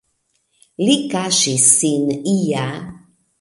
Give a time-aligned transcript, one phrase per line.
[0.87, 2.65] Li kaŝis sin ia.